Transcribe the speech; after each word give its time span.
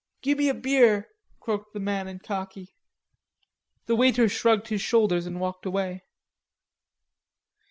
"Gimme 0.23 0.49
a 0.49 0.55
beer," 0.55 1.09
croaked 1.39 1.73
the 1.73 1.79
man 1.79 2.07
in 2.07 2.17
khaki. 2.17 2.73
The 3.85 3.95
waiter 3.95 4.27
shrugged 4.27 4.69
his 4.69 4.81
shoulders 4.81 5.27
and 5.27 5.39
walked 5.39 5.63
away. 5.67 6.01